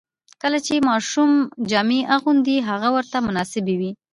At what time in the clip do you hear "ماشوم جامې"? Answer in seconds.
0.89-1.99